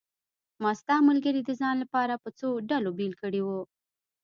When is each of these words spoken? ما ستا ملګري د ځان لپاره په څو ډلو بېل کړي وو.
ما 0.61 0.71
ستا 0.79 0.95
ملګري 1.09 1.41
د 1.43 1.49
ځان 1.59 1.75
لپاره 1.83 2.13
په 2.23 2.29
څو 2.39 2.49
ډلو 2.69 2.89
بېل 2.97 3.13
کړي 3.21 3.41
وو. 3.43 3.61